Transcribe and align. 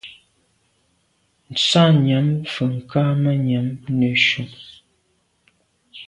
Nsa 1.53 1.83
yàm 2.05 2.27
mfe 2.41 2.65
kamànyam 2.89 3.67
neshu. 3.97 4.43